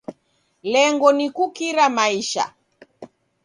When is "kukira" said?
1.35-1.85